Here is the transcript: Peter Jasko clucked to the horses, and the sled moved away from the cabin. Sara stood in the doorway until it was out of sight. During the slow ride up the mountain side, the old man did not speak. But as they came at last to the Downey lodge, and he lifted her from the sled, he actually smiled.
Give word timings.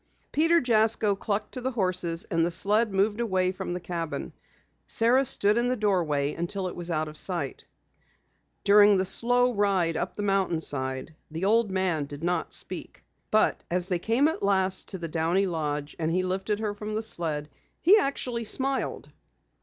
Peter 0.31 0.59
Jasko 0.59 1.15
clucked 1.15 1.51
to 1.51 1.61
the 1.61 1.69
horses, 1.69 2.23
and 2.23 2.43
the 2.43 2.49
sled 2.49 2.91
moved 2.91 3.19
away 3.21 3.51
from 3.51 3.71
the 3.71 3.79
cabin. 3.79 4.33
Sara 4.87 5.23
stood 5.25 5.59
in 5.59 5.67
the 5.67 5.75
doorway 5.75 6.33
until 6.33 6.67
it 6.67 6.75
was 6.75 6.89
out 6.89 7.07
of 7.07 7.19
sight. 7.19 7.67
During 8.63 8.97
the 8.97 9.05
slow 9.05 9.53
ride 9.53 9.95
up 9.95 10.15
the 10.15 10.23
mountain 10.23 10.59
side, 10.59 11.13
the 11.29 11.45
old 11.45 11.69
man 11.69 12.05
did 12.05 12.23
not 12.23 12.51
speak. 12.51 13.03
But 13.29 13.63
as 13.69 13.85
they 13.89 13.99
came 13.99 14.27
at 14.27 14.41
last 14.41 14.87
to 14.87 14.97
the 14.97 15.07
Downey 15.07 15.45
lodge, 15.45 15.95
and 15.99 16.09
he 16.11 16.23
lifted 16.23 16.57
her 16.61 16.73
from 16.73 16.95
the 16.95 17.03
sled, 17.03 17.47
he 17.79 17.99
actually 17.99 18.45
smiled. 18.45 19.11